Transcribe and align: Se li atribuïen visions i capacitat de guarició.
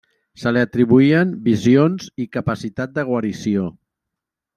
Se 0.43 0.51
li 0.55 0.61
atribuïen 0.67 1.33
visions 1.47 2.07
i 2.25 2.29
capacitat 2.39 2.95
de 2.97 3.05
guarició. 3.11 3.69